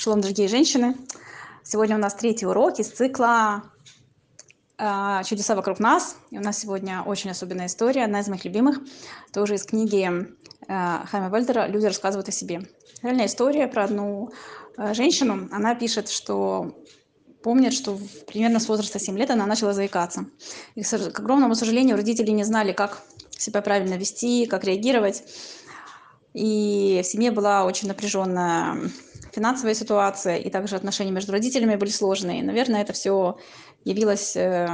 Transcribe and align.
Шалом, 0.00 0.22
дорогие 0.22 0.48
женщины! 0.48 0.96
Сегодня 1.62 1.94
у 1.94 1.98
нас 1.98 2.14
третий 2.14 2.46
урок 2.46 2.78
из 2.78 2.88
цикла 2.88 3.64
э, 4.78 5.20
«Чудеса 5.26 5.54
вокруг 5.54 5.78
нас». 5.78 6.16
И 6.30 6.38
у 6.38 6.40
нас 6.40 6.58
сегодня 6.58 7.02
очень 7.02 7.28
особенная 7.28 7.66
история, 7.66 8.04
одна 8.04 8.20
из 8.20 8.28
моих 8.28 8.46
любимых, 8.46 8.78
тоже 9.30 9.56
из 9.56 9.64
книги 9.64 10.06
э, 10.06 10.26
Хайма 10.66 11.28
Вальдера 11.28 11.66
«Люди 11.66 11.84
рассказывают 11.84 12.30
о 12.30 12.32
себе». 12.32 12.66
Реальная 13.02 13.26
история 13.26 13.66
про 13.66 13.84
одну 13.84 14.30
э, 14.78 14.94
женщину. 14.94 15.50
Она 15.52 15.74
пишет, 15.74 16.08
что 16.08 16.74
помнит, 17.42 17.74
что 17.74 17.98
примерно 18.26 18.58
с 18.58 18.68
возраста 18.68 18.98
7 18.98 19.18
лет 19.18 19.28
она 19.28 19.44
начала 19.44 19.74
заикаться. 19.74 20.24
И, 20.76 20.82
к 20.82 21.20
огромному 21.20 21.54
сожалению, 21.54 21.98
родители 21.98 22.30
не 22.30 22.44
знали, 22.44 22.72
как 22.72 23.02
себя 23.32 23.60
правильно 23.60 23.98
вести, 23.98 24.46
как 24.46 24.64
реагировать. 24.64 25.24
И 26.32 27.02
в 27.04 27.06
семье 27.06 27.32
была 27.32 27.66
очень 27.66 27.88
напряженная 27.88 28.78
финансовая 29.32 29.74
ситуация 29.74 30.36
и 30.36 30.50
также 30.50 30.76
отношения 30.76 31.10
между 31.12 31.32
родителями 31.32 31.76
были 31.76 31.90
сложные. 31.90 32.42
Наверное, 32.42 32.82
это 32.82 32.92
все 32.92 33.38
явилось 33.84 34.36
э, 34.36 34.68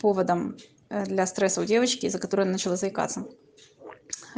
поводом 0.00 0.56
э, 0.90 1.04
для 1.06 1.26
стресса 1.26 1.60
у 1.60 1.64
девочки, 1.64 2.06
из-за 2.06 2.18
которой 2.18 2.42
она 2.42 2.52
начала 2.52 2.76
заикаться. 2.76 3.26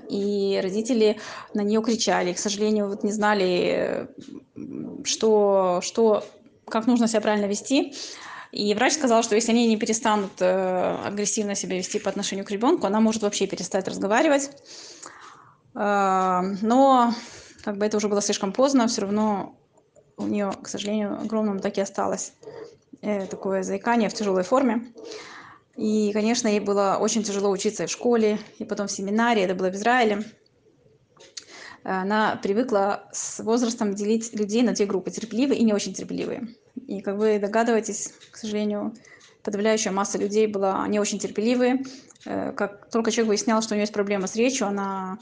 И 0.08 0.60
родители 0.62 1.19
на 1.55 1.62
нее 1.62 1.82
кричали, 1.82 2.32
к 2.32 2.38
сожалению, 2.38 2.88
вот 2.88 3.05
не 3.05 3.12
знали, 3.12 4.08
что, 5.05 5.80
что, 5.83 6.24
как 6.66 6.86
нужно 6.86 7.08
себя 7.08 7.20
правильно 7.20 7.46
вести. 7.46 7.94
И 8.50 8.74
врач 8.74 8.94
сказал, 8.94 9.22
что 9.22 9.34
если 9.34 9.50
они 9.50 9.66
не 9.66 9.77
перестанут 9.77 10.33
э, 10.41 10.96
агрессивно 11.05 11.55
себя 11.55 11.77
вести 11.77 11.98
по 11.98 12.10
отношению 12.10 12.44
к 12.44 12.50
ребенку, 12.50 12.86
она 12.86 13.00
может 13.00 13.22
вообще 13.22 13.46
перестать 13.46 13.88
разговаривать. 13.88 14.50
Но 15.74 17.12
как 17.64 17.78
бы 17.78 17.86
это 17.86 17.96
уже 17.96 18.09
было 18.09 18.20
слишком 18.20 18.52
поздно, 18.52 18.86
все 18.86 19.00
равно 19.02 19.56
у 20.18 20.27
нее, 20.27 20.52
к 20.62 20.68
сожалению, 20.68 21.18
огромном 21.18 21.60
так 21.60 21.78
и 21.78 21.80
осталось 21.80 22.34
э, 23.00 23.27
такое 23.27 23.62
заикание 23.62 24.11
в 24.11 24.14
тяжелой 24.14 24.42
форме. 24.42 24.92
И, 25.75 26.12
конечно, 26.12 26.47
ей 26.47 26.61
было 26.61 26.98
очень 27.00 27.25
тяжело 27.25 27.50
учиться 27.50 27.86
в 27.86 27.91
школе, 27.91 28.38
и 28.58 28.64
потом 28.64 28.86
в 28.86 28.92
семинаре, 28.92 29.42
это 29.42 29.55
было 29.55 29.70
в 29.70 29.75
Израиле. 29.75 30.25
Она 31.83 32.38
привыкла 32.42 33.08
с 33.12 33.42
возрастом 33.42 33.94
делить 33.94 34.33
людей 34.34 34.62
на 34.62 34.72
две 34.72 34.86
группы, 34.86 35.10
терпеливые 35.10 35.58
и 35.58 35.64
не 35.64 35.72
очень 35.72 35.94
терпеливые. 35.94 36.55
И, 36.86 37.00
как 37.00 37.16
вы 37.16 37.38
догадываетесь, 37.38 38.12
к 38.31 38.36
сожалению, 38.36 38.94
подавляющая 39.42 39.91
масса 39.91 40.19
людей 40.19 40.47
была 40.47 40.86
не 40.86 41.00
очень 41.00 41.19
терпеливые. 41.19 41.83
Э, 42.27 42.53
как 42.53 42.91
только 42.91 43.10
человек 43.10 43.28
выяснял, 43.28 43.62
что 43.62 43.72
у 43.72 43.77
нее 43.77 43.83
есть 43.83 43.92
проблема 43.92 44.27
с 44.27 44.36
речью, 44.36 44.66
она 44.66 45.19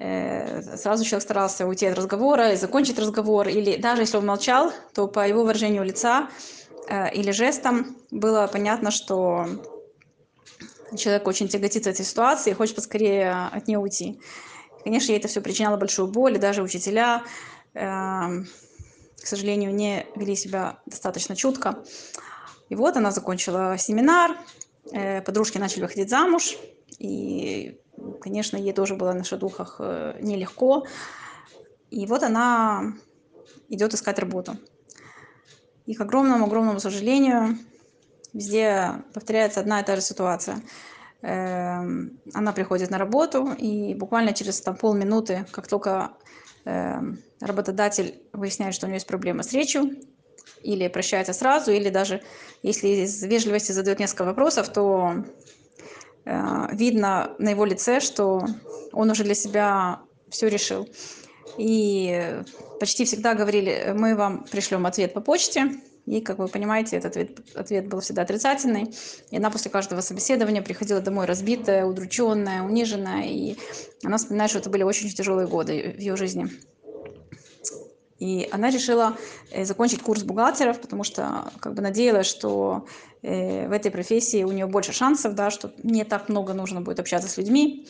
сразу 0.00 1.04
человек 1.04 1.22
старался 1.22 1.66
уйти 1.66 1.86
от 1.86 1.98
разговора 1.98 2.52
и 2.52 2.56
закончить 2.56 2.98
разговор, 2.98 3.48
или 3.48 3.76
даже 3.76 4.02
если 4.02 4.16
он 4.16 4.26
молчал, 4.26 4.72
то 4.94 5.08
по 5.08 5.28
его 5.28 5.44
выражению 5.44 5.84
лица 5.84 6.30
э, 6.88 7.12
или 7.12 7.32
жестам 7.32 7.96
было 8.10 8.48
понятно, 8.50 8.90
что 8.90 9.46
человек 10.96 11.26
очень 11.26 11.48
тяготится 11.48 11.90
этой 11.90 12.04
ситуацией 12.04 12.54
и 12.54 12.56
хочет 12.56 12.76
поскорее 12.76 13.48
от 13.52 13.68
нее 13.68 13.78
уйти. 13.78 14.20
Конечно, 14.84 15.12
ей 15.12 15.18
это 15.18 15.28
все 15.28 15.42
причиняло 15.42 15.76
большую 15.76 16.08
боль, 16.08 16.36
и 16.36 16.38
даже 16.38 16.62
учителя, 16.62 17.22
эм, 17.74 18.48
к 19.20 19.26
сожалению, 19.26 19.74
не 19.74 20.06
вели 20.16 20.34
себя 20.34 20.78
достаточно 20.86 21.36
чутко. 21.36 21.84
И 22.70 22.74
вот 22.74 22.96
она 22.96 23.10
закончила 23.10 23.76
семинар, 23.76 24.38
э, 24.92 25.20
подружки 25.20 25.58
начали 25.58 25.82
выходить 25.82 26.08
замуж, 26.08 26.56
и 26.98 27.78
конечно, 28.20 28.56
ей 28.56 28.72
тоже 28.72 28.94
было 28.94 29.12
на 29.12 29.24
шедухах 29.24 29.76
э, 29.78 30.18
нелегко. 30.20 30.86
И 31.90 32.06
вот 32.06 32.22
она 32.22 32.94
идет 33.68 33.94
искать 33.94 34.18
работу. 34.18 34.56
И 35.86 35.94
к 35.94 36.00
огромному-огромному 36.00 36.78
сожалению, 36.78 37.58
везде 38.32 39.02
повторяется 39.12 39.60
одна 39.60 39.80
и 39.80 39.84
та 39.84 39.96
же 39.96 40.02
ситуация. 40.02 40.62
Эм, 41.22 42.20
она 42.32 42.52
приходит 42.52 42.90
на 42.90 42.98
работу, 42.98 43.52
и 43.58 43.94
буквально 43.94 44.32
через 44.32 44.60
там, 44.60 44.76
полминуты, 44.76 45.46
как 45.50 45.66
только 45.66 46.16
эм, 46.64 47.18
работодатель 47.40 48.22
выясняет, 48.32 48.74
что 48.74 48.86
у 48.86 48.88
нее 48.88 48.96
есть 48.96 49.06
проблемы 49.06 49.42
с 49.42 49.52
речью, 49.52 49.90
или 50.62 50.88
прощается 50.88 51.32
сразу, 51.32 51.72
или 51.72 51.88
даже 51.88 52.22
если 52.62 52.88
из 52.88 53.22
вежливости 53.22 53.72
задает 53.72 53.98
несколько 53.98 54.24
вопросов, 54.24 54.68
то 54.72 55.24
видно 56.72 57.34
на 57.38 57.50
его 57.50 57.64
лице, 57.64 58.00
что 58.00 58.44
он 58.92 59.10
уже 59.10 59.24
для 59.24 59.34
себя 59.34 60.00
все 60.30 60.48
решил. 60.48 60.88
И 61.58 62.42
почти 62.78 63.04
всегда 63.04 63.34
говорили, 63.34 63.92
мы 63.96 64.14
вам 64.14 64.44
пришлем 64.50 64.86
ответ 64.86 65.12
по 65.12 65.20
почте. 65.20 65.72
И, 66.06 66.20
как 66.20 66.38
вы 66.38 66.48
понимаете, 66.48 66.96
этот 66.96 67.12
ответ, 67.12 67.38
ответ 67.54 67.88
был 67.88 68.00
всегда 68.00 68.22
отрицательный. 68.22 68.94
И 69.30 69.36
она 69.36 69.50
после 69.50 69.70
каждого 69.70 70.00
собеседования 70.00 70.62
приходила 70.62 71.00
домой 71.00 71.26
разбитая, 71.26 71.84
удрученная, 71.84 72.62
униженная. 72.62 73.26
И 73.26 73.56
она 74.04 74.16
вспоминает, 74.16 74.50
что 74.50 74.60
это 74.60 74.70
были 74.70 74.82
очень 74.82 75.08
тяжелые 75.10 75.46
годы 75.46 75.94
в 75.96 76.00
ее 76.00 76.16
жизни. 76.16 76.48
И 78.20 78.46
она 78.52 78.70
решила 78.70 79.16
э, 79.50 79.64
закончить 79.64 80.02
курс 80.02 80.22
бухгалтеров, 80.22 80.80
потому 80.80 81.04
что 81.04 81.50
как 81.58 81.74
бы 81.74 81.82
надеялась, 81.82 82.26
что 82.26 82.86
э, 83.22 83.66
в 83.66 83.72
этой 83.72 83.90
профессии 83.90 84.44
у 84.44 84.52
нее 84.52 84.66
больше 84.66 84.92
шансов, 84.92 85.34
да, 85.34 85.50
что 85.50 85.72
не 85.82 86.04
так 86.04 86.28
много 86.28 86.52
нужно 86.52 86.82
будет 86.82 87.00
общаться 87.00 87.28
с 87.28 87.38
людьми. 87.38 87.88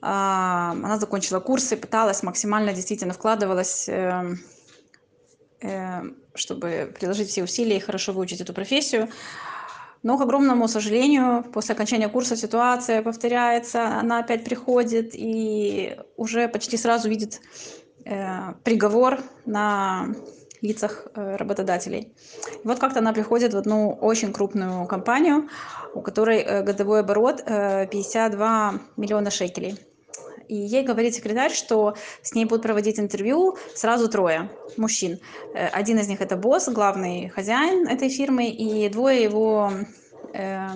А, 0.00 0.70
она 0.70 0.98
закончила 0.98 1.40
курсы, 1.40 1.76
пыталась 1.76 2.22
максимально 2.22 2.72
действительно 2.72 3.12
вкладывалась, 3.12 3.88
э, 3.88 4.36
чтобы 6.34 6.94
приложить 6.98 7.28
все 7.28 7.42
усилия 7.42 7.76
и 7.76 7.80
хорошо 7.80 8.12
выучить 8.12 8.40
эту 8.40 8.54
профессию. 8.54 9.08
Но, 10.04 10.18
к 10.18 10.20
огромному 10.20 10.66
сожалению, 10.66 11.44
после 11.52 11.74
окончания 11.74 12.08
курса 12.08 12.36
ситуация 12.36 13.02
повторяется, 13.02 13.98
она 13.98 14.18
опять 14.18 14.44
приходит 14.44 15.10
и 15.14 15.96
уже 16.16 16.48
почти 16.48 16.76
сразу 16.76 17.08
видит 17.08 17.40
приговор 18.64 19.20
на 19.46 20.14
лицах 20.62 21.08
э, 21.14 21.36
работодателей. 21.36 22.14
Вот 22.64 22.78
как-то 22.78 23.00
она 23.00 23.12
приходит 23.12 23.52
в 23.52 23.56
одну 23.56 23.90
очень 23.90 24.32
крупную 24.32 24.86
компанию, 24.86 25.48
у 25.94 26.00
которой 26.00 26.38
э, 26.38 26.62
годовой 26.62 27.00
оборот 27.00 27.44
52 27.44 28.80
миллиона 28.96 29.30
шекелей. 29.30 29.78
И 30.48 30.54
ей 30.54 30.84
говорит 30.84 31.14
секретарь, 31.14 31.52
что 31.52 31.94
с 32.22 32.34
ней 32.34 32.44
будут 32.44 32.62
проводить 32.62 32.98
интервью 32.98 33.56
сразу 33.74 34.08
трое 34.08 34.50
мужчин. 34.76 35.18
Один 35.54 35.98
из 35.98 36.08
них 36.08 36.20
это 36.20 36.36
босс, 36.36 36.68
главный 36.68 37.28
хозяин 37.28 37.88
этой 37.88 38.10
фирмы, 38.10 38.48
и 38.48 38.88
двое 38.90 39.22
его 39.22 39.72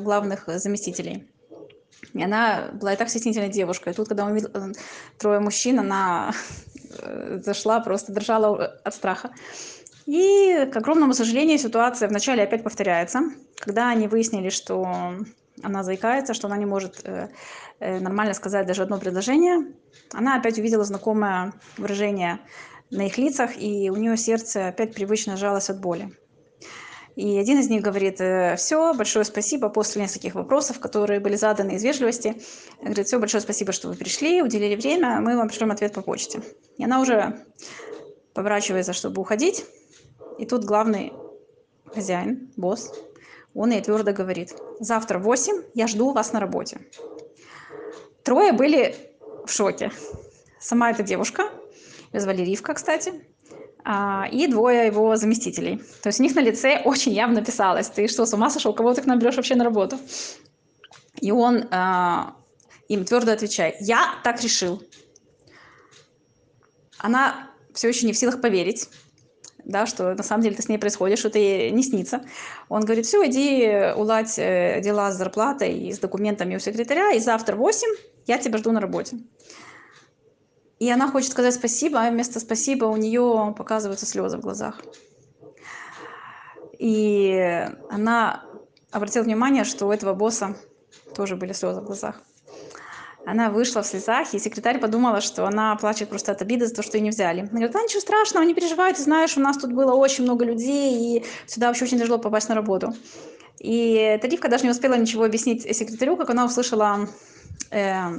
главных 0.00 0.44
заместителей. 0.46 1.26
И 2.14 2.22
она 2.22 2.70
была 2.72 2.94
и 2.94 2.96
так 2.96 3.10
стеснительной 3.10 3.50
девушкой. 3.50 3.92
И 3.92 3.96
тут, 3.96 4.08
когда 4.08 4.24
увидела 4.24 4.72
трое 5.18 5.40
мужчин, 5.40 5.78
она 5.80 6.30
Э, 6.30 6.65
зашла, 7.44 7.80
просто 7.80 8.12
дрожала 8.12 8.80
от 8.84 8.94
страха. 8.94 9.30
И, 10.06 10.68
к 10.72 10.76
огромному 10.76 11.14
сожалению, 11.14 11.58
ситуация 11.58 12.08
вначале 12.08 12.42
опять 12.44 12.62
повторяется. 12.62 13.22
Когда 13.58 13.90
они 13.90 14.06
выяснили, 14.06 14.50
что 14.50 14.86
она 15.62 15.82
заикается, 15.82 16.34
что 16.34 16.46
она 16.46 16.56
не 16.56 16.66
может 16.66 17.00
э, 17.04 17.28
э, 17.80 17.98
нормально 17.98 18.34
сказать 18.34 18.66
даже 18.66 18.82
одно 18.82 18.98
предложение, 18.98 19.66
она 20.12 20.36
опять 20.36 20.58
увидела 20.58 20.84
знакомое 20.84 21.52
выражение 21.76 22.38
на 22.90 23.06
их 23.06 23.18
лицах, 23.18 23.50
и 23.56 23.90
у 23.90 23.96
нее 23.96 24.16
сердце 24.16 24.68
опять 24.68 24.94
привычно 24.94 25.36
сжалось 25.36 25.70
от 25.70 25.80
боли. 25.80 26.16
И 27.16 27.38
один 27.38 27.58
из 27.58 27.70
них 27.70 27.82
говорит, 27.82 28.20
«Э, 28.20 28.56
все, 28.56 28.92
большое 28.92 29.24
спасибо, 29.24 29.70
после 29.70 30.02
нескольких 30.02 30.34
вопросов, 30.34 30.78
которые 30.78 31.18
были 31.18 31.34
заданы 31.36 31.72
из 31.72 31.82
вежливости, 31.82 32.40
говорит, 32.80 33.06
все, 33.06 33.18
большое 33.18 33.40
спасибо, 33.40 33.72
что 33.72 33.88
вы 33.88 33.94
пришли, 33.94 34.42
уделили 34.42 34.76
время, 34.76 35.18
мы 35.20 35.36
вам 35.36 35.48
пришлем 35.48 35.70
ответ 35.70 35.94
по 35.94 36.02
почте. 36.02 36.42
И 36.76 36.84
она 36.84 37.00
уже 37.00 37.42
поворачивается, 38.34 38.92
чтобы 38.92 39.22
уходить, 39.22 39.64
и 40.38 40.44
тут 40.44 40.64
главный 40.64 41.14
хозяин, 41.86 42.52
босс, 42.56 42.92
он 43.54 43.70
ей 43.70 43.80
твердо 43.80 44.12
говорит, 44.12 44.54
завтра 44.78 45.18
в 45.18 45.22
8 45.22 45.62
я 45.72 45.86
жду 45.86 46.12
вас 46.12 46.34
на 46.34 46.40
работе. 46.40 46.80
Трое 48.22 48.52
были 48.52 48.94
в 49.46 49.50
шоке. 49.50 49.90
Сама 50.60 50.90
эта 50.90 51.02
девушка, 51.02 51.44
ее 52.12 52.20
звали 52.20 52.42
Ривка, 52.42 52.74
кстати, 52.74 53.14
и 54.32 54.46
двое 54.48 54.86
его 54.86 55.16
заместителей. 55.16 55.80
То 56.02 56.08
есть 56.08 56.18
у 56.18 56.22
них 56.22 56.34
на 56.34 56.40
лице 56.40 56.82
очень 56.84 57.12
явно 57.12 57.44
писалось, 57.44 57.88
ты 57.88 58.08
что, 58.08 58.26
с 58.26 58.34
ума 58.34 58.50
сошел, 58.50 58.74
кого 58.74 58.94
ты 58.94 59.02
к 59.02 59.06
нам 59.06 59.18
берешь 59.18 59.36
вообще 59.36 59.54
на 59.54 59.64
работу? 59.64 59.98
И 61.20 61.30
он 61.30 61.68
а, 61.70 62.34
им 62.88 63.04
твердо 63.04 63.32
отвечает, 63.32 63.76
я 63.80 64.14
так 64.24 64.42
решил. 64.42 64.82
Она 66.98 67.50
все 67.74 67.88
еще 67.88 68.06
не 68.06 68.12
в 68.12 68.18
силах 68.18 68.40
поверить, 68.40 68.88
да, 69.64 69.86
что 69.86 70.14
на 70.14 70.22
самом 70.22 70.42
деле 70.42 70.54
это 70.54 70.62
с 70.62 70.68
ней 70.68 70.78
происходит, 70.78 71.18
что 71.18 71.28
ей 71.38 71.70
не 71.70 71.82
снится. 71.82 72.24
Он 72.68 72.82
говорит, 72.82 73.06
все, 73.06 73.24
иди 73.26 73.92
уладь 73.96 74.38
э, 74.38 74.80
дела 74.82 75.12
с 75.12 75.16
зарплатой 75.16 75.78
и 75.78 75.92
с 75.92 75.98
документами 75.98 76.56
у 76.56 76.58
секретаря, 76.58 77.12
и 77.12 77.20
завтра 77.20 77.56
в 77.56 77.58
8 77.58 77.88
я 78.26 78.38
тебя 78.38 78.58
жду 78.58 78.72
на 78.72 78.80
работе. 78.80 79.18
И 80.78 80.90
она 80.90 81.10
хочет 81.10 81.30
сказать 81.30 81.54
спасибо, 81.54 82.00
а 82.00 82.10
вместо 82.10 82.40
спасибо 82.40 82.84
у 82.84 82.96
нее 82.96 83.54
показываются 83.56 84.06
слезы 84.06 84.36
в 84.36 84.40
глазах. 84.40 84.80
И 86.78 87.66
она 87.88 88.44
обратила 88.90 89.22
внимание, 89.22 89.64
что 89.64 89.86
у 89.86 89.92
этого 89.92 90.12
босса 90.14 90.56
тоже 91.14 91.36
были 91.36 91.52
слезы 91.52 91.80
в 91.80 91.84
глазах. 91.84 92.20
Она 93.24 93.50
вышла 93.50 93.82
в 93.82 93.86
слезах, 93.86 94.34
и 94.34 94.38
секретарь 94.38 94.78
подумала, 94.78 95.20
что 95.20 95.46
она 95.46 95.74
плачет 95.76 96.10
просто 96.10 96.30
от 96.30 96.42
обиды 96.42 96.66
за 96.66 96.74
то, 96.74 96.82
что 96.82 96.96
ее 96.96 97.02
не 97.02 97.10
взяли. 97.10 97.40
Она 97.40 97.50
говорит, 97.50 97.72
да 97.72 97.82
ничего 97.82 98.00
страшного, 98.00 98.44
не 98.44 98.54
переживай, 98.54 98.94
ты 98.94 99.02
знаешь, 99.02 99.36
у 99.36 99.40
нас 99.40 99.56
тут 99.56 99.72
было 99.72 99.94
очень 99.94 100.22
много 100.22 100.44
людей, 100.44 101.18
и 101.18 101.24
сюда 101.46 101.66
вообще 101.66 101.86
очень 101.86 101.98
тяжело 101.98 102.18
попасть 102.18 102.48
на 102.48 102.54
работу. 102.54 102.94
И 103.58 104.16
Тарифка 104.22 104.48
даже 104.48 104.64
не 104.64 104.70
успела 104.70 104.94
ничего 104.94 105.24
объяснить 105.24 105.62
секретарю, 105.76 106.16
как 106.16 106.30
она 106.30 106.44
услышала 106.44 107.08
э, 107.72 108.10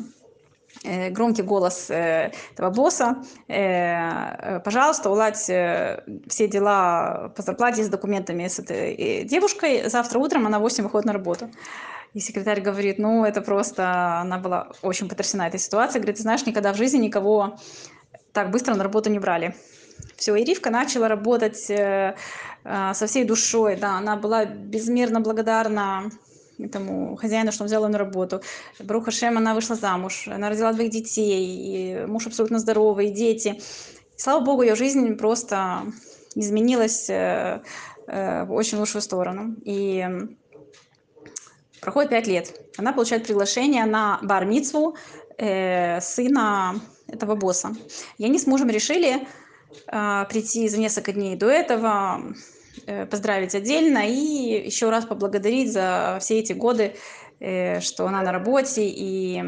громкий 0.84 1.44
голос 1.44 1.90
э, 1.90 2.32
этого 2.54 2.70
босса. 2.70 3.24
Э, 3.48 4.60
пожалуйста, 4.60 5.10
уладь 5.10 5.38
все 5.38 6.48
дела 6.48 7.32
по 7.36 7.42
зарплате 7.42 7.84
с 7.84 7.90
документами 7.90 8.48
с 8.48 8.60
этой 8.60 9.24
девушкой. 9.24 9.90
Завтра 9.90 10.20
утром 10.20 10.46
она 10.46 10.60
в 10.60 10.62
8 10.62 10.84
выходит 10.84 11.06
на 11.06 11.14
работу. 11.14 11.50
И 12.14 12.20
секретарь 12.20 12.62
говорит, 12.62 13.00
ну, 13.00 13.26
это 13.26 13.42
просто... 13.42 14.20
Она 14.22 14.38
была 14.38 14.72
очень 14.82 15.08
потрясена 15.08 15.48
этой 15.48 15.60
ситуацией. 15.60 16.02
Говорит, 16.02 16.18
ты 16.18 16.24
знаешь, 16.24 16.46
никогда 16.46 16.74
в 16.74 16.78
жизни 16.78 16.98
никого 16.98 17.58
так 18.32 18.52
быстро 18.52 18.76
на 18.76 18.84
работу 18.84 19.10
не 19.10 19.20
брали. 19.20 19.56
Все, 20.16 20.36
и 20.36 20.44
Ривка 20.44 20.70
начала 20.70 21.08
работать 21.08 21.70
э, 21.70 22.16
э, 22.64 22.94
со 22.94 23.08
всей 23.08 23.24
душой, 23.24 23.76
да, 23.76 23.98
она 23.98 24.16
была 24.16 24.46
безмерно 24.46 25.22
благодарна 25.22 26.10
этому 26.60 27.16
хозяину, 27.16 27.52
что 27.52 27.64
он 27.64 27.68
взял 27.68 27.84
ее 27.84 27.90
на 27.90 27.98
работу. 27.98 28.42
Бруха 28.80 29.12
Шем, 29.12 29.38
она 29.38 29.54
вышла 29.54 29.76
замуж, 29.76 30.28
она 30.28 30.50
родила 30.50 30.74
двоих 30.74 30.92
детей, 30.92 32.04
и 32.04 32.06
муж 32.06 32.28
абсолютно 32.28 32.60
здоровый, 32.60 33.08
и 33.08 33.14
дети. 33.14 33.62
Слава 34.16 34.44
богу, 34.44 34.64
ее 34.64 34.76
жизнь 34.76 35.16
просто 35.16 35.84
изменилась 36.36 37.10
э, 37.10 37.62
э, 38.08 38.44
в 38.46 38.54
очень 38.54 38.78
лучшую 38.78 39.02
сторону. 39.02 39.56
И 39.64 40.08
проходит 41.82 42.10
пять 42.10 42.28
лет. 42.28 42.60
Она 42.78 42.94
получает 42.94 43.26
приглашение 43.26 43.86
на 43.86 44.20
бар-митсву 44.22 44.96
э, 45.38 46.02
сына 46.02 46.80
этого 47.08 47.36
босса. 47.36 47.76
И 48.18 48.26
они 48.26 48.40
с 48.40 48.48
мужем 48.48 48.70
решили 48.70 49.28
э, 49.88 50.26
прийти 50.30 50.68
за 50.68 50.80
несколько 50.80 51.14
дней 51.14 51.36
до 51.36 51.50
этого, 51.50 52.22
поздравить 53.10 53.56
отдельно 53.56 54.08
и 54.08 54.66
еще 54.66 54.90
раз 54.90 55.06
поблагодарить 55.06 55.72
за 55.72 56.18
все 56.22 56.40
эти 56.40 56.54
годы, 56.54 56.96
э, 57.40 57.80
что 57.82 58.08
она 58.08 58.22
на 58.22 58.32
работе 58.32 58.88
и 58.88 59.44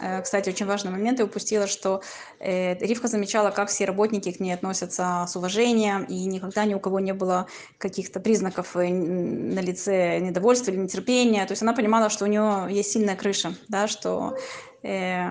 Э, 0.00 0.22
кстати, 0.22 0.48
очень 0.48 0.66
важный 0.66 0.90
момент 0.90 1.18
я 1.18 1.24
упустила, 1.24 1.66
что 1.66 2.02
э, 2.40 2.74
Ривка 2.78 3.08
замечала, 3.08 3.50
как 3.50 3.68
все 3.68 3.84
работники 3.84 4.32
к 4.32 4.40
ней 4.40 4.52
относятся 4.52 5.26
с 5.28 5.36
уважением, 5.36 6.04
и 6.04 6.24
никогда 6.24 6.64
ни 6.64 6.74
у 6.74 6.80
кого 6.80 7.00
не 7.00 7.12
было 7.12 7.46
каких-то 7.78 8.20
признаков 8.20 8.76
э, 8.76 8.88
на 8.88 9.60
лице 9.60 10.18
недовольства 10.20 10.70
или 10.70 10.78
нетерпения. 10.78 11.46
То 11.46 11.52
есть 11.52 11.62
она 11.62 11.74
понимала, 11.74 12.10
что 12.10 12.24
у 12.24 12.28
нее 12.28 12.66
есть 12.70 12.92
сильная 12.92 13.16
крыша, 13.16 13.54
да, 13.68 13.86
что 13.86 14.36
э, 14.82 15.28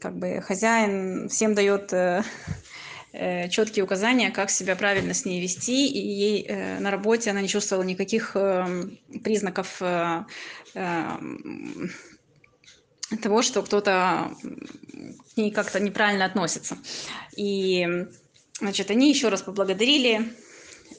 как 0.00 0.16
бы 0.16 0.40
хозяин 0.40 1.28
всем 1.28 1.54
дает 1.54 1.92
э, 1.92 2.22
четкие 3.12 3.84
указания, 3.84 4.30
как 4.30 4.50
себя 4.50 4.76
правильно 4.76 5.14
с 5.14 5.24
ней 5.24 5.40
вести, 5.40 5.88
и 5.88 5.98
ей 5.98 6.46
э, 6.46 6.78
на 6.78 6.90
работе 6.90 7.30
она 7.30 7.40
не 7.40 7.48
чувствовала 7.48 7.84
никаких 7.84 8.32
э, 8.34 8.84
признаков 9.24 9.78
э, 9.80 10.24
э, 10.74 11.16
того, 13.22 13.42
что 13.42 13.62
кто-то 13.62 14.30
к 15.32 15.36
ней 15.36 15.50
как-то 15.50 15.80
неправильно 15.80 16.26
относится. 16.26 16.76
И, 17.36 17.86
значит, 18.60 18.90
они 18.90 19.08
еще 19.08 19.30
раз 19.30 19.42
поблагодарили 19.42 20.32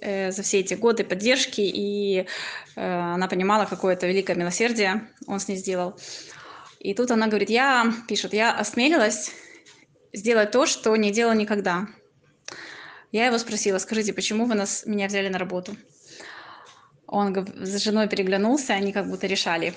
э, 0.01 0.31
за 0.31 0.41
все 0.41 0.59
эти 0.59 0.73
годы 0.73 1.03
поддержки, 1.03 1.61
и 1.61 2.19
э, 2.19 2.25
она 2.75 3.27
понимала, 3.27 3.65
какое 3.65 3.93
это 3.93 4.07
великое 4.07 4.35
милосердие 4.35 5.07
он 5.27 5.39
с 5.39 5.47
ней 5.47 5.57
сделал. 5.57 5.99
И 6.79 6.93
тут 6.93 7.11
она 7.11 7.27
говорит, 7.27 7.49
я, 7.49 7.93
пишет, 8.07 8.33
я 8.33 8.51
осмелилась 8.51 9.31
сделать 10.13 10.51
то, 10.51 10.65
что 10.65 10.95
не 10.95 11.11
делала 11.11 11.35
никогда. 11.35 11.87
Я 13.11 13.25
его 13.25 13.37
спросила, 13.37 13.77
скажите, 13.79 14.13
почему 14.13 14.45
вы 14.45 14.55
нас, 14.55 14.85
меня 14.85 15.07
взяли 15.07 15.29
на 15.29 15.39
работу? 15.39 15.75
Он 17.07 17.47
с 17.65 17.83
женой 17.83 18.07
переглянулся, 18.07 18.73
они 18.73 18.93
как 18.93 19.09
будто 19.09 19.25
решали, 19.25 19.73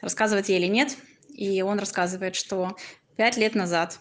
рассказывать 0.00 0.48
ей 0.48 0.58
или 0.58 0.66
нет 0.66 0.96
и 1.36 1.62
он 1.62 1.78
рассказывает, 1.78 2.34
что 2.34 2.76
пять 3.16 3.36
лет 3.36 3.54
назад 3.54 4.00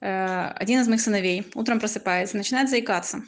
э, 0.00 0.52
один 0.54 0.80
из 0.80 0.88
моих 0.88 1.00
сыновей 1.00 1.46
утром 1.54 1.80
просыпается, 1.80 2.36
начинает 2.36 2.68
заикаться. 2.68 3.22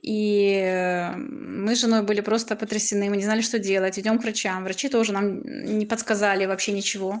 И 0.00 0.54
э, 0.54 1.14
мы 1.16 1.76
с 1.76 1.80
женой 1.80 2.02
были 2.02 2.22
просто 2.22 2.56
потрясены, 2.56 3.10
мы 3.10 3.18
не 3.18 3.24
знали, 3.24 3.42
что 3.42 3.58
делать, 3.58 3.98
идем 3.98 4.18
к 4.18 4.22
врачам. 4.22 4.64
Врачи 4.64 4.88
тоже 4.88 5.12
нам 5.12 5.42
не 5.42 5.84
подсказали 5.84 6.46
вообще 6.46 6.72
ничего, 6.72 7.20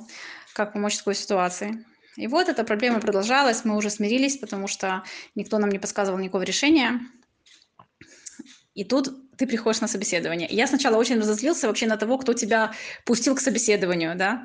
как 0.54 0.72
помочь 0.72 0.94
в 0.94 0.98
такой 0.98 1.14
ситуации. 1.14 1.84
И 2.16 2.26
вот 2.26 2.48
эта 2.48 2.64
проблема 2.64 3.00
продолжалась, 3.00 3.64
мы 3.64 3.76
уже 3.76 3.90
смирились, 3.90 4.36
потому 4.36 4.66
что 4.66 5.04
никто 5.34 5.58
нам 5.58 5.70
не 5.70 5.78
подсказывал 5.78 6.18
никакого 6.18 6.42
решения. 6.42 7.00
И 8.74 8.84
тут 8.84 9.08
ты 9.36 9.46
приходишь 9.46 9.80
на 9.80 9.88
собеседование. 9.88 10.48
Я 10.50 10.66
сначала 10.66 10.96
очень 10.96 11.18
разозлился 11.18 11.66
вообще 11.66 11.86
на 11.86 11.96
того, 11.96 12.18
кто 12.18 12.32
тебя 12.32 12.72
пустил 13.04 13.34
к 13.34 13.40
собеседованию, 13.40 14.16
да. 14.16 14.44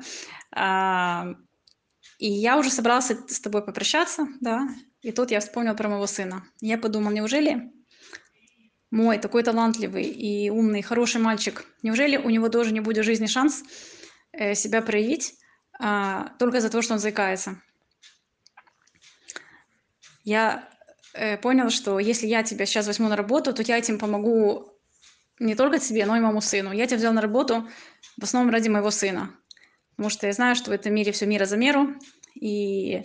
А, 0.52 1.34
и 2.18 2.30
я 2.30 2.56
уже 2.58 2.70
собрался 2.70 3.18
с 3.28 3.40
тобой 3.40 3.64
попрощаться, 3.64 4.26
да, 4.40 4.68
и 5.02 5.12
тут 5.12 5.30
я 5.30 5.40
вспомнил 5.40 5.76
про 5.76 5.88
моего 5.88 6.06
сына. 6.06 6.44
Я 6.60 6.78
подумал, 6.78 7.12
неужели 7.12 7.70
мой 8.90 9.18
такой 9.18 9.42
талантливый 9.42 10.04
и 10.04 10.48
умный, 10.50 10.82
хороший 10.82 11.20
мальчик, 11.20 11.64
неужели 11.82 12.16
у 12.16 12.30
него 12.30 12.48
тоже 12.48 12.72
не 12.72 12.80
будет 12.80 13.04
жизни 13.04 13.26
шанс 13.26 13.62
э, 14.32 14.54
себя 14.54 14.80
проявить 14.80 15.34
а, 15.78 16.30
только 16.38 16.58
из-за 16.58 16.70
того, 16.70 16.82
что 16.82 16.94
он 16.94 16.98
заикается? 16.98 17.60
Я 20.24 20.68
э, 21.14 21.36
понял, 21.36 21.70
что 21.70 21.98
если 21.98 22.26
я 22.26 22.42
тебя 22.42 22.66
сейчас 22.66 22.86
возьму 22.86 23.08
на 23.08 23.16
работу, 23.16 23.52
то 23.52 23.62
я 23.62 23.78
этим 23.78 23.98
помогу 23.98 24.72
не 25.38 25.54
только 25.54 25.78
тебе, 25.78 26.06
но 26.06 26.16
и 26.16 26.20
моему 26.20 26.40
сыну. 26.40 26.72
Я 26.72 26.86
тебя 26.86 26.98
взял 26.98 27.12
на 27.12 27.20
работу 27.20 27.68
в 28.18 28.24
основном 28.24 28.52
ради 28.52 28.68
моего 28.68 28.90
сына. 28.90 29.30
Потому 29.90 30.10
что 30.10 30.26
я 30.26 30.32
знаю, 30.32 30.56
что 30.56 30.70
в 30.70 30.74
этом 30.74 30.94
мире 30.94 31.12
все 31.12 31.26
мира 31.26 31.44
за 31.44 31.56
меру. 31.56 31.94
И 32.34 33.02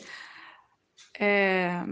э, 1.19 1.85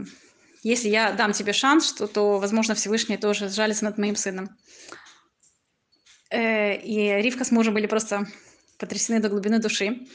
если 0.63 0.89
я 0.89 1.11
дам 1.11 1.31
тебе 1.33 1.53
шанс, 1.53 1.87
что, 1.87 2.07
то, 2.07 2.39
возможно, 2.39 2.75
Всевышний 2.75 3.17
тоже 3.17 3.49
сжалится 3.49 3.85
над 3.85 3.97
моим 3.97 4.15
сыном. 4.15 4.49
Э, 6.31 6.75
и 6.75 7.21
Ривка 7.21 7.43
с 7.43 7.51
мужем 7.51 7.73
были 7.73 7.87
просто 7.87 8.25
потрясены 8.77 9.19
до 9.19 9.29
глубины 9.29 9.59
души. 9.59 10.07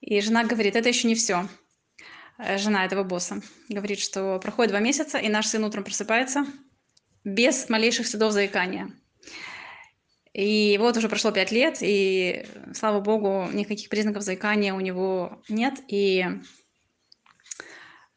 И 0.00 0.20
жена 0.20 0.44
говорит, 0.44 0.76
это 0.76 0.88
еще 0.88 1.08
не 1.08 1.14
все. 1.14 1.48
Э, 2.38 2.58
жена 2.58 2.84
этого 2.84 3.02
босса 3.02 3.40
говорит, 3.68 3.98
что 3.98 4.38
проходит 4.38 4.70
два 4.70 4.80
месяца, 4.80 5.18
и 5.18 5.28
наш 5.28 5.46
сын 5.46 5.64
утром 5.64 5.84
просыпается 5.84 6.46
без 7.24 7.68
малейших 7.68 8.06
следов 8.06 8.32
заикания. 8.32 8.90
И 10.32 10.76
вот 10.78 10.96
уже 10.96 11.08
прошло 11.08 11.30
пять 11.32 11.50
лет, 11.50 11.78
и, 11.80 12.46
слава 12.74 13.00
богу, 13.00 13.48
никаких 13.52 13.88
признаков 13.88 14.22
заикания 14.22 14.74
у 14.74 14.80
него 14.80 15.42
нет. 15.48 15.80
И 15.88 16.26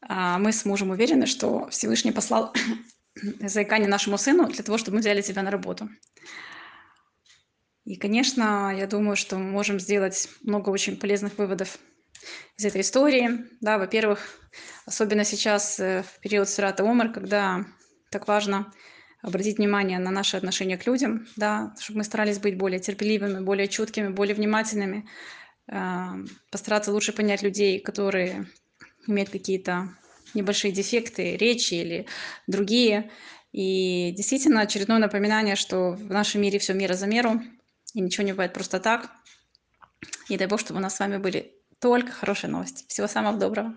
а, 0.01 0.37
мы 0.37 0.51
с 0.51 0.65
мужем 0.65 0.89
уверены, 0.89 1.27
что 1.27 1.69
Всевышний 1.69 2.11
послал 2.11 2.53
заикание 3.39 3.87
нашему 3.87 4.17
сыну 4.17 4.47
для 4.47 4.63
того, 4.63 4.77
чтобы 4.77 4.95
мы 4.95 5.01
взяли 5.01 5.21
тебя 5.21 5.43
на 5.43 5.51
работу. 5.51 5.89
И, 7.89 7.95
конечно, 7.95 8.71
я 8.77 8.85
думаю, 8.85 9.15
что 9.15 9.35
мы 9.39 9.45
можем 9.45 9.79
сделать 9.79 10.29
много 10.43 10.69
очень 10.69 10.95
полезных 10.95 11.39
выводов 11.39 11.79
из 12.55 12.65
этой 12.65 12.81
истории. 12.81 13.47
Да, 13.61 13.79
во-первых, 13.79 14.19
особенно 14.85 15.23
сейчас, 15.23 15.79
э, 15.79 16.03
в 16.03 16.19
период 16.19 16.47
Сирата 16.47 16.83
Омар, 16.83 17.11
когда 17.11 17.65
так 18.11 18.27
важно 18.27 18.71
обратить 19.23 19.57
внимание 19.57 19.97
на 19.97 20.11
наши 20.11 20.37
отношения 20.37 20.77
к 20.77 20.85
людям, 20.85 21.25
да, 21.35 21.73
чтобы 21.79 21.97
мы 21.97 22.03
старались 22.03 22.37
быть 22.37 22.59
более 22.59 22.79
терпеливыми, 22.79 23.43
более 23.43 23.67
чуткими, 23.67 24.09
более 24.09 24.35
внимательными, 24.35 25.09
э, 25.67 26.09
постараться 26.51 26.91
лучше 26.91 27.11
понять 27.11 27.41
людей, 27.41 27.79
которые 27.79 28.45
имеют 29.07 29.31
какие-то 29.31 29.89
небольшие 30.35 30.71
дефекты 30.71 31.37
речи 31.37 31.73
или 31.73 32.05
другие. 32.45 33.09
И 33.51 34.11
действительно 34.15 34.61
очередное 34.61 34.99
напоминание, 34.99 35.55
что 35.55 35.93
в 35.93 36.11
нашем 36.11 36.43
мире 36.43 36.59
все 36.59 36.75
мира 36.75 36.93
за 36.93 37.07
меру, 37.07 37.41
и 37.93 38.01
ничего 38.01 38.25
не 38.25 38.31
бывает 38.33 38.53
просто 38.53 38.79
так. 38.79 39.11
И 40.27 40.37
дай 40.37 40.47
Бог, 40.47 40.59
чтобы 40.59 40.79
у 40.79 40.83
нас 40.83 40.95
с 40.95 40.99
вами 40.99 41.17
были 41.17 41.55
только 41.79 42.11
хорошие 42.11 42.49
новости. 42.49 42.85
Всего 42.87 43.07
самого 43.07 43.37
доброго. 43.37 43.75